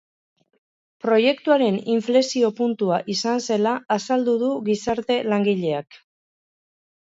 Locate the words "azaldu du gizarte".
3.97-5.21